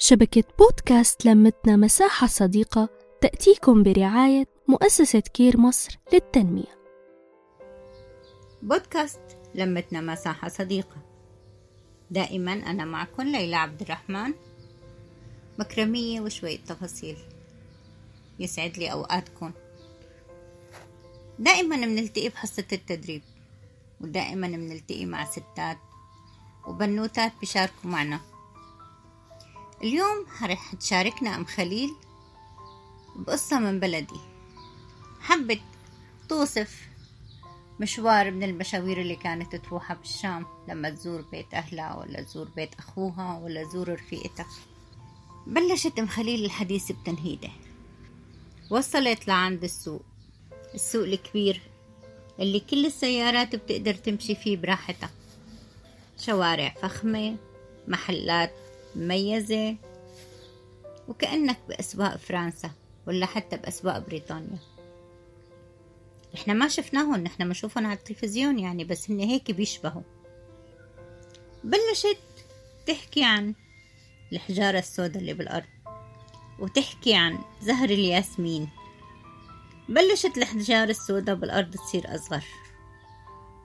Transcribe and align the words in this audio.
شبكة 0.00 0.44
بودكاست 0.58 1.26
لمتنا 1.26 1.76
مساحة 1.76 2.26
صديقة 2.26 2.88
تأتيكم 3.20 3.82
برعاية 3.82 4.46
مؤسسة 4.68 5.20
كير 5.20 5.56
مصر 5.56 5.98
للتنمية. 6.12 6.78
بودكاست 8.62 9.20
لمتنا 9.54 10.00
مساحة 10.00 10.48
صديقة. 10.48 10.96
دائما 12.10 12.52
أنا 12.52 12.84
معكم 12.84 13.22
ليلى 13.22 13.56
عبد 13.56 13.82
الرحمن. 13.82 14.34
مكرمية 15.58 16.20
وشوية 16.20 16.58
تفاصيل. 16.58 17.16
يسعد 18.38 18.78
لي 18.78 18.92
أوقاتكم. 18.92 19.52
دائما 21.38 21.76
بنلتقي 21.76 22.28
بحصة 22.28 22.66
التدريب. 22.72 23.22
ودائما 24.00 24.46
بنلتقي 24.48 25.06
مع 25.06 25.24
ستات 25.24 25.78
وبنوتات 26.66 27.32
بيشاركوا 27.40 27.90
معنا. 27.90 28.20
اليوم 29.82 30.26
رح 30.42 30.74
تشاركنا 30.74 31.36
أم 31.36 31.44
خليل 31.44 31.90
بقصة 33.16 33.58
من 33.58 33.80
بلدي. 33.80 34.20
حبت 35.20 35.60
توصف 36.28 36.88
مشوار 37.80 38.30
من 38.30 38.42
المشاوير 38.42 39.00
اللي 39.00 39.16
كانت 39.16 39.56
تروحها 39.56 39.96
بالشام 39.96 40.46
لما 40.68 40.90
تزور 40.90 41.20
بيت 41.20 41.54
أهلها 41.54 41.96
ولا 41.96 42.22
تزور 42.22 42.48
بيت 42.56 42.74
أخوها 42.74 43.38
ولا 43.38 43.64
تزور 43.64 43.92
رفيقتها. 43.92 44.46
بلشت 45.46 45.98
أم 45.98 46.06
خليل 46.06 46.44
الحديث 46.44 46.92
بتنهيده. 46.92 47.50
وصلت 48.70 49.28
لعند 49.28 49.64
السوق. 49.64 50.02
السوق 50.74 51.04
الكبير 51.04 51.60
اللي 52.40 52.60
كل 52.60 52.86
السيارات 52.86 53.56
بتقدر 53.56 53.94
تمشي 53.94 54.34
فيه 54.34 54.56
براحتها. 54.56 55.10
شوارع 56.18 56.74
فخمة 56.82 57.36
محلات 57.88 58.52
مميزة 58.96 59.76
وكأنك 61.08 61.58
بأسواق 61.68 62.16
فرنسا 62.16 62.70
ولا 63.06 63.26
حتى 63.26 63.56
بأسواق 63.56 63.98
بريطانيا. 63.98 64.58
إحنا 66.34 66.54
ما 66.54 66.68
شفناهم 66.68 67.16
نحن 67.16 67.44
بنشوفهم 67.44 67.86
على 67.86 67.98
التلفزيون 67.98 68.58
يعني 68.58 68.84
بس 68.84 69.10
هن 69.10 69.20
هيك 69.20 69.50
بيشبهوا. 69.50 70.02
بلشت 71.64 72.18
تحكي 72.86 73.24
عن 73.24 73.54
الحجارة 74.32 74.78
السوداء 74.78 75.18
اللي 75.18 75.34
بالأرض 75.34 75.66
وتحكي 76.58 77.14
عن 77.14 77.38
زهر 77.62 77.90
الياسمين. 77.90 78.68
بلشت 79.88 80.38
الحجارة 80.38 80.90
السوداء 80.90 81.34
بالأرض 81.34 81.74
تصير 81.74 82.14
أصغر 82.14 82.44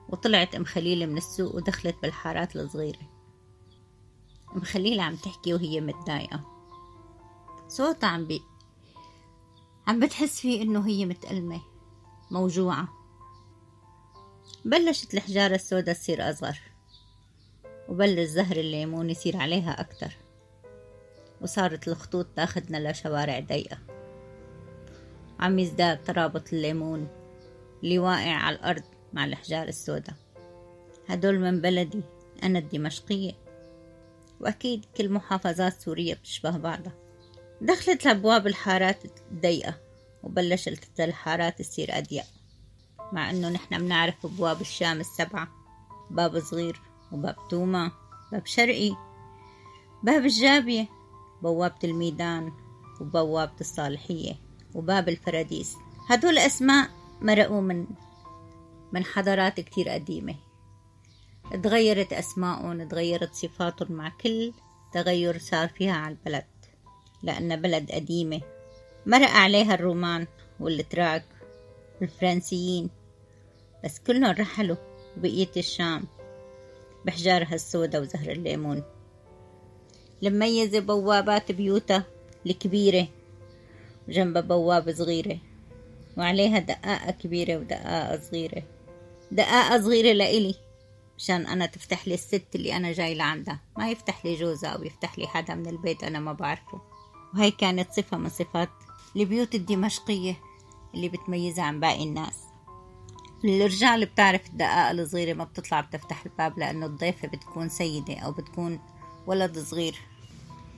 وطلعت 0.08 0.54
أم 0.54 0.64
خليل 0.64 1.10
من 1.10 1.16
السوق 1.16 1.54
ودخلت 1.54 1.96
بالحارات 2.02 2.56
الصغيرة. 2.56 3.13
أم 4.54 4.60
خليل 4.60 5.00
عم 5.00 5.16
تحكي 5.16 5.54
وهي 5.54 5.80
متضايقة. 5.80 6.40
صوتها 7.68 8.06
عم 8.08 8.24
بي 8.24 8.42
عم 9.86 10.00
بتحس 10.00 10.40
فيه 10.40 10.62
إنه 10.62 10.86
هي 10.86 11.06
متألمة 11.06 11.60
موجوعة. 12.30 12.88
بلشت 14.64 15.14
الحجارة 15.14 15.54
السوداء 15.54 15.94
تصير 15.94 16.30
أصغر 16.30 16.58
وبلش 17.88 18.28
زهر 18.28 18.56
الليمون 18.56 19.10
يصير 19.10 19.36
عليها 19.36 19.80
أكتر. 19.80 20.16
وصارت 21.40 21.88
الخطوط 21.88 22.26
تاخدنا 22.36 22.90
لشوارع 22.90 23.40
ضيقة. 23.40 23.78
عم 25.40 25.58
يزداد 25.58 26.02
ترابط 26.04 26.52
الليمون 26.52 27.08
اللي 27.82 27.98
واقع 27.98 28.32
على 28.32 28.56
الأرض 28.56 28.82
مع 29.12 29.24
الحجار 29.24 29.68
السوداء. 29.68 30.16
هدول 31.08 31.38
من 31.38 31.60
بلدي 31.60 32.02
أنا 32.42 32.58
الدمشقية. 32.58 33.43
وأكيد 34.40 34.84
كل 34.96 35.12
محافظات 35.12 35.80
سوريا 35.80 36.14
بتشبه 36.14 36.56
بعضها. 36.56 36.92
دخلت 37.60 38.04
لأبواب 38.04 38.46
الحارات 38.46 38.98
الضيقة 39.32 39.74
وبلشت 40.22 41.00
الحارات 41.00 41.58
تصير 41.62 41.98
أضيق. 41.98 42.24
مع 43.12 43.30
إنه 43.30 43.48
نحن 43.48 43.78
بنعرف 43.78 44.14
أبواب 44.26 44.60
الشام 44.60 45.00
السبعة 45.00 45.48
باب 46.10 46.40
صغير 46.40 46.80
وباب 47.12 47.36
توما 47.50 47.90
باب 48.32 48.46
شرقي 48.46 48.96
باب 50.02 50.24
الجابية 50.24 50.88
بوابة 51.42 51.78
الميدان 51.84 52.52
وبوابة 53.00 53.60
الصالحية 53.60 54.34
وباب 54.74 55.08
الفراديس. 55.08 55.76
هدول 56.10 56.38
أسماء 56.38 56.90
مرقوا 57.20 57.60
من 57.60 57.86
من 58.92 59.04
حضارات 59.04 59.60
كتير 59.60 59.88
قديمة. 59.88 60.34
تغيرت 61.52 62.12
أسمائهم 62.12 62.88
تغيرت 62.88 63.34
صفاتهم 63.34 63.92
مع 63.92 64.12
كل 64.20 64.52
تغير 64.92 65.38
صار 65.38 65.68
فيها 65.68 65.92
على 65.92 66.14
البلد 66.14 66.44
لأن 67.22 67.60
بلد 67.60 67.92
قديمة. 67.92 68.40
مرق 69.06 69.30
عليها 69.30 69.74
الرومان 69.74 70.26
والتراك 70.60 71.24
والفرنسيين 72.00 72.90
بس 73.84 73.98
كلهم 74.06 74.24
رحلوا 74.24 74.76
بقية 75.16 75.50
الشام 75.56 76.04
بحجارها 77.04 77.54
السوداء 77.54 78.02
وزهر 78.02 78.32
الليمون. 78.32 78.82
المميزة 80.22 80.80
بوابات 80.80 81.52
بيوتها 81.52 82.04
الكبيرة 82.46 83.08
وجنبها 84.08 84.42
بوابة 84.42 84.92
صغيرة 84.92 85.38
وعليها 86.16 86.58
دقاقة 86.58 87.10
كبيرة 87.10 87.56
ودقاقة 87.56 88.20
صغيرة. 88.20 88.62
دقاقة 89.30 89.80
صغيرة 89.80 90.12
لإلي. 90.12 90.54
مشان 91.18 91.46
أنا 91.46 91.66
تفتح 91.66 92.08
لي 92.08 92.14
الست 92.14 92.48
اللي 92.54 92.76
أنا 92.76 92.92
جاي 92.92 93.14
لعندها. 93.14 93.60
ما 93.78 93.90
يفتح 93.90 94.24
لي 94.24 94.34
جوزها 94.34 94.70
أو 94.70 94.82
يفتح 94.82 95.18
لي 95.18 95.26
حدا 95.26 95.54
من 95.54 95.66
البيت 95.68 96.04
أنا 96.04 96.20
ما 96.20 96.32
بعرفه. 96.32 96.80
وهي 97.34 97.50
كانت 97.50 97.92
صفة 97.92 98.16
من 98.16 98.28
صفات 98.28 98.70
البيوت 99.16 99.54
الدمشقية 99.54 100.36
اللي 100.94 101.08
بتميزها 101.08 101.64
عن 101.64 101.80
باقي 101.80 102.02
الناس. 102.02 102.38
الرجال 103.44 104.06
بتعرف 104.06 104.46
الدقائق 104.46 104.90
الصغيرة 104.90 105.34
ما 105.34 105.44
بتطلع 105.44 105.80
بتفتح 105.80 106.24
الباب 106.26 106.58
لأنه 106.58 106.86
الضيفة 106.86 107.28
بتكون 107.28 107.68
سيدة 107.68 108.18
أو 108.18 108.32
بتكون 108.32 108.80
ولد 109.26 109.58
صغير. 109.58 110.00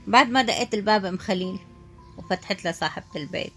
بعد 0.07 0.29
ما 0.29 0.43
دقيت 0.43 0.75
الباب 0.75 1.05
أم 1.05 1.19
خليل 1.19 1.59
وفتحت 2.19 2.65
لها 2.65 2.73
صاحبة 2.73 3.07
البيت. 3.17 3.53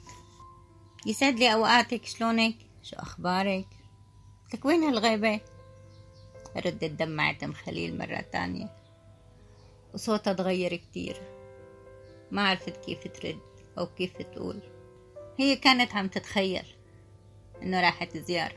يسعد 1.06 1.40
لي 1.40 1.54
أوقاتك 1.54 2.06
شلونك؟ 2.06 2.56
شو 2.84 2.96
أخبارك؟ 2.96 3.68
لك 4.54 4.66
وين 4.66 4.84
هالغيبة؟ 4.84 5.42
ردت 6.56 6.84
دمعت 6.84 7.44
أم 7.44 7.54
خليل 7.54 7.98
مرة 7.98 8.22
تانية. 8.22 8.76
وصوتها 9.94 10.34
تغير 10.34 10.76
كتير. 10.76 11.22
ما 12.32 12.50
عرفت 12.50 12.86
كيف 12.86 13.08
ترد 13.08 13.40
أو 13.78 13.86
كيف 13.86 14.22
تقول. 14.22 14.60
هي 15.38 15.56
كانت 15.56 15.96
عم 15.96 16.08
تتخيل 16.08 16.66
إنه 17.62 17.82
راحت 17.82 18.18
زيارة. 18.18 18.56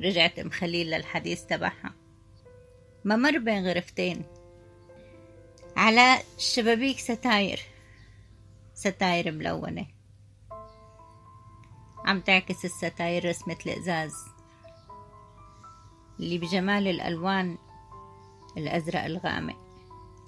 رجعت 0.00 0.38
أم 0.38 0.50
خليل 0.50 0.90
للحديث 0.90 1.42
تبعها. 1.44 1.94
ما 3.04 3.16
مر 3.16 3.38
بين 3.38 3.68
غرفتين. 3.68 4.22
على 5.76 6.18
الشبابيك 6.36 6.98
ستاير. 6.98 7.60
ستاير 8.74 9.32
ملونة. 9.32 9.86
عم 12.04 12.20
تعكس 12.20 12.64
الستاير 12.64 13.28
رسمة 13.28 13.58
الإزاز. 13.66 14.12
اللي 16.22 16.38
بجمال 16.38 16.88
الألوان 16.88 17.58
الأزرق 18.56 19.04
الغامق 19.04 19.56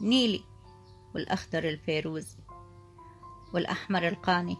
نيلي 0.01 0.45
والأخضر 1.15 1.69
الفيروزي 1.69 2.39
والأحمر 3.53 4.09
القاني. 4.09 4.57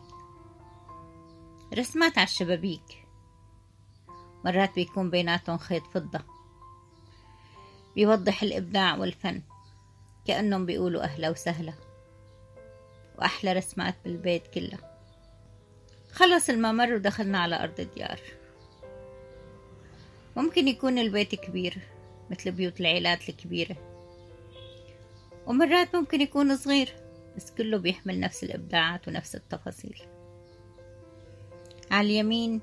رسمات 1.79 2.19
على 2.19 2.27
الشبابيك 2.27 3.07
مرات 4.45 4.75
بيكون 4.75 5.11
بيناتهم 5.11 5.59
خيط 5.59 5.87
فضة. 5.87 6.21
بيوضح 7.95 8.43
الإبداع 8.43 8.97
والفن 8.97 9.43
كأنهم 10.27 10.67
بيقولوا 10.67 11.03
أهلا 11.03 11.31
وسهلا. 11.31 11.75
وأحلى 13.19 13.53
رسمات 13.53 13.95
بالبيت 14.05 14.47
كله 14.47 14.79
خلص 16.13 16.49
الممر 16.49 16.95
ودخلنا 16.95 17.39
على 17.39 17.63
أرض 17.63 17.81
الديار. 17.81 18.21
ممكن 20.37 20.69
يكون 20.69 20.99
البيت 20.99 21.35
كبير 21.35 21.79
مثل 22.31 22.51
بيوت 22.51 22.81
العيلات 22.81 23.29
الكبيرة. 23.29 23.77
ومرات 25.47 25.97
ممكن 25.97 26.21
يكون 26.21 26.57
صغير 26.57 26.97
بس 27.37 27.51
كله 27.51 27.79
بيحمل 27.79 28.21
نفس 28.21 28.45
الإبداعات 28.45 29.09
ونفس 29.09 29.35
التفاصيل. 29.35 30.03
على 31.91 32.07
اليمين 32.07 32.61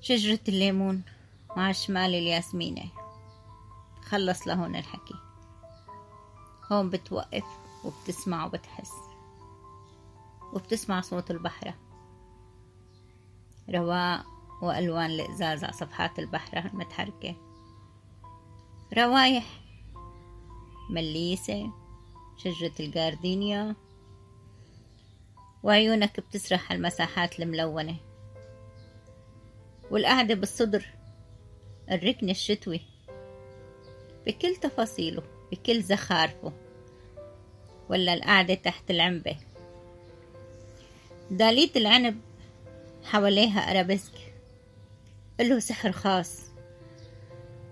شجرة 0.00 0.40
الليمون 0.48 1.02
مع 1.56 1.70
الشمال 1.70 2.14
الياسمينة. 2.14 2.84
خلص 4.02 4.48
لهون 4.48 4.76
الحكي. 4.76 5.14
هون 6.72 6.90
بتوقف 6.90 7.44
وبتسمع 7.84 8.46
وبتحس. 8.46 8.92
وبتسمع 10.52 11.00
صوت 11.00 11.30
البحرة 11.30 11.74
رواق. 13.70 14.33
وألوان 14.64 15.10
الإزاز 15.10 15.64
على 15.64 15.72
صفحات 15.72 16.18
البحرة 16.18 16.66
المتحركة 16.66 17.36
روايح. 18.98 19.44
مليسة. 20.90 21.70
شجرة 22.36 22.72
الجاردينيا. 22.80 23.76
وعيونك 25.62 26.20
بتسرح 26.20 26.70
على 26.70 26.78
المساحات 26.78 27.40
الملونة. 27.40 27.96
والقعدة 29.90 30.34
بالصدر. 30.34 30.86
الركن 31.90 32.30
الشتوي. 32.30 32.80
بكل 34.26 34.56
تفاصيله 34.56 35.22
بكل 35.52 35.82
زخارفه. 35.82 36.52
ولا 37.88 38.14
القعدة 38.14 38.54
تحت 38.54 38.90
العنبة. 38.90 39.36
دالية 41.30 41.70
العنب 41.76 42.20
حواليها 43.04 43.60
أرابيسك. 43.70 44.23
له 45.40 45.58
سحر 45.58 45.92
خاص. 45.92 46.40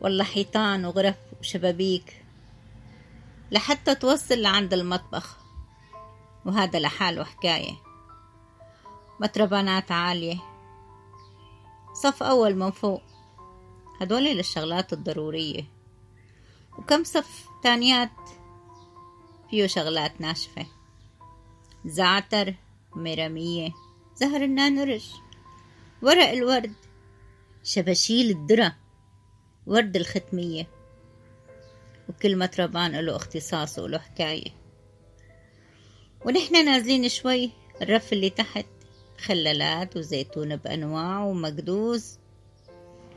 والله 0.00 0.24
حيطان 0.24 0.84
وغرف 0.84 1.16
وشبابيك. 1.40 2.24
لحتى 3.50 3.94
توصل 3.94 4.38
لعند 4.38 4.72
المطبخ. 4.74 5.36
وهذا 6.44 6.78
لحاله 6.78 7.24
حكاية 7.24 7.72
مطربانات 9.20 9.92
عالية. 9.92 10.36
صف 11.92 12.22
أول 12.22 12.54
من 12.54 12.70
فوق. 12.70 13.02
هدول 14.00 14.24
للشغلات 14.24 14.92
الضرورية. 14.92 15.64
وكم 16.78 17.04
صف 17.04 17.46
تانيات 17.62 18.10
فيه 19.50 19.66
شغلات 19.66 20.20
ناشفة. 20.20 20.66
زعتر 21.84 22.54
ميرامية 22.96 23.70
زهر 24.16 24.42
النانرج 24.44 25.10
ورق 26.02 26.28
الورد. 26.28 26.74
شباشيل 27.64 28.30
الذرة 28.30 28.76
ورد 29.66 29.96
الختمية. 29.96 30.68
وكل 32.08 32.38
مطربان 32.38 33.00
له 33.00 33.16
اختصاصه 33.16 33.82
وله 33.82 33.98
حكاية. 33.98 34.50
ونحن 36.24 36.64
نازلين 36.64 37.08
شوي 37.08 37.50
الرف 37.82 38.12
اللي 38.12 38.30
تحت 38.30 38.66
خلالات 39.18 39.96
وزيتون 39.96 40.56
بأنواع 40.56 41.24
ومقدوز 41.24 42.18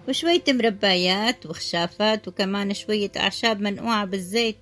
وشوية 0.07 0.43
مربايات 0.47 1.45
وخشافات 1.45 2.27
وكمان 2.27 2.73
شوية 2.73 3.11
أعشاب 3.17 3.61
منقوعة 3.61 4.05
بالزيت. 4.05 4.57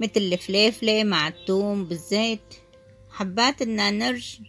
مثل 0.00 0.20
الفليفلة 0.20 1.04
مع 1.04 1.28
الثوم 1.28 1.84
بالزيت 1.84 2.54
حبات 3.10 3.62
النانرج 3.62 4.40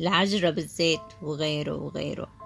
العجرة 0.00 0.50
بالزيت 0.50 1.00
وغيره 1.22 1.74
وغيره. 1.74 2.43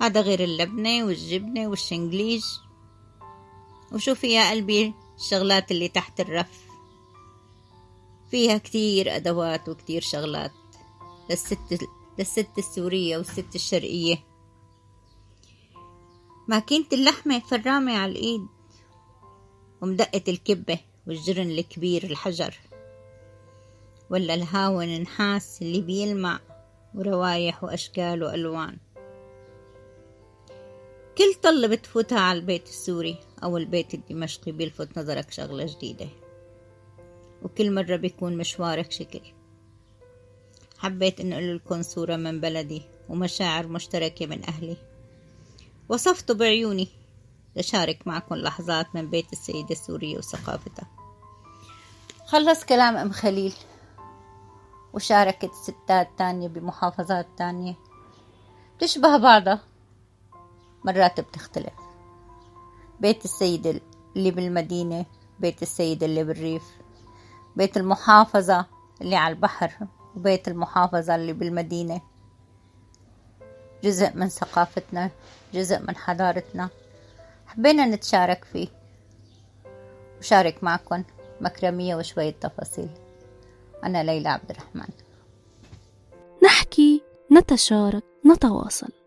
هذا 0.00 0.20
غير 0.20 0.44
اللبنة 0.44 1.04
والجبنة 1.04 1.68
والشنجليج. 1.68 2.44
وشوفي 3.92 4.26
يا 4.26 4.50
قلبي 4.50 4.94
الشغلات 5.16 5.70
اللي 5.70 5.88
تحت 5.88 6.20
الرف. 6.20 6.60
فيها 8.30 8.58
كتير 8.58 9.16
أدوات 9.16 9.68
وكتير 9.68 10.02
شغلات. 10.02 10.52
للست 11.30 11.58
للست 12.18 12.58
السورية 12.58 13.16
والست 13.16 13.54
الشرقية. 13.54 14.24
ماكينة 16.48 16.86
اللحمة 16.92 17.40
فرامة 17.40 17.98
على 17.98 18.12
الإيد. 18.12 18.46
ومدقة 19.82 20.22
الكبة 20.28 20.78
والجرن 21.06 21.50
الكبير 21.50 22.04
الحجر. 22.04 22.58
ولا 24.10 24.34
الهاون 24.34 24.88
النحاس 24.88 25.62
اللي 25.62 25.80
بيلمع. 25.80 26.40
وروايح 26.94 27.64
وأشكال 27.64 28.22
وألوان. 28.22 28.78
كل 31.20 31.34
طلة 31.42 31.68
بتفوتها 31.68 32.20
على 32.20 32.38
البيت 32.38 32.68
السوري 32.68 33.18
أو 33.42 33.56
البيت 33.56 33.94
الدمشقي 33.94 34.52
بيلفت 34.52 34.98
نظرك 34.98 35.30
شغلة 35.30 35.66
جديدة. 35.66 36.08
وكل 37.42 37.74
مرة 37.74 37.96
بيكون 37.96 38.36
مشوارك 38.36 38.92
شكل. 38.92 39.20
حبيت 40.78 41.20
أن 41.20 41.32
أقول 41.32 41.56
لكم 41.56 41.82
صورة 41.82 42.16
من 42.16 42.40
بلدي 42.40 42.82
ومشاعر 43.08 43.66
مشتركة 43.66 44.26
من 44.26 44.44
أهلي. 44.48 44.76
وصفته 45.88 46.34
بعيوني 46.34 46.88
لشارك 47.56 48.06
معكم 48.06 48.34
لحظات 48.34 48.86
من 48.94 49.10
بيت 49.10 49.32
السيدة 49.32 49.70
السورية 49.70 50.18
وثقافتها. 50.18 50.88
خلص 52.26 52.64
كلام 52.64 52.96
أم 52.96 53.12
خليل. 53.12 53.54
وشاركت 54.92 55.50
ستات 55.54 56.08
تانية 56.18 56.48
بمحافظات 56.48 57.26
تانية. 57.38 57.74
بتشبه 58.76 59.16
بعضها. 59.16 59.69
مرات 60.84 61.20
بتختلف. 61.20 61.72
بيت 63.00 63.24
السيد 63.24 63.82
اللي 64.16 64.30
بالمدينة 64.30 65.06
بيت 65.40 65.62
السيد 65.62 66.02
اللي 66.02 66.24
بالريف 66.24 66.62
بيت 67.56 67.76
المحافظة 67.76 68.66
اللي 69.00 69.16
على 69.16 69.34
البحر 69.34 69.72
وبيت 70.16 70.48
المحافظة 70.48 71.14
اللي 71.14 71.32
بالمدينة. 71.32 72.00
جزء 73.84 74.10
من 74.14 74.28
ثقافتنا 74.28 75.10
جزء 75.54 75.78
من 75.78 75.96
حضارتنا. 75.96 76.68
حبينا 77.46 77.86
نتشارك 77.86 78.44
فيه. 78.44 78.68
وشارك 80.18 80.64
معكم 80.64 81.04
مكرمية 81.40 81.96
وشوية 81.96 82.30
تفاصيل. 82.30 82.90
أنا 83.84 84.02
ليلى 84.02 84.28
عبد 84.28 84.50
الرحمن 84.50 84.88
نحكي 86.44 87.02
نتشارك 87.32 88.04
نتواصل. 88.26 88.99